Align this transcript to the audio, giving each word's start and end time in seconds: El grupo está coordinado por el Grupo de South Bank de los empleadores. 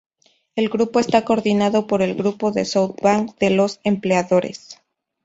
El 0.55 0.69
grupo 0.69 0.99
está 0.99 1.23
coordinado 1.25 1.85
por 1.85 2.01
el 2.01 2.15
Grupo 2.15 2.51
de 2.51 2.65
South 2.65 2.95
Bank 3.03 3.37
de 3.37 3.51
los 3.51 3.79
empleadores. 3.83 4.81